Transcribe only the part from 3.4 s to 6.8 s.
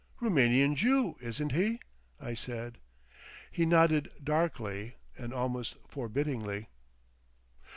He nodded darkly and almost forbiddingly.